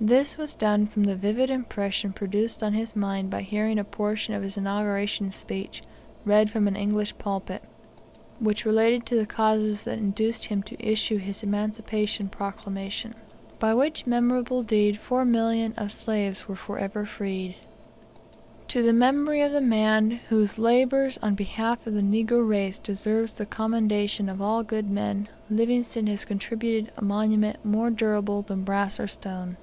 [0.00, 4.32] This was done from the vivid impression produced on his mind by hearing a portion
[4.32, 5.82] of his inauguration speech
[6.24, 7.64] read from an English pulpit,
[8.38, 13.12] which related to the causes that induced him to issue his Emancipation Proclamation,
[13.58, 17.56] by which memorable deed 4,000,000 of slaves were for ever freed.
[18.68, 23.34] To the memory of the man whose labours on behalf of the negro race deserves
[23.34, 29.00] the commendation of all good men, Livingstone has contributed a monument more durable than brass
[29.00, 29.56] or stone.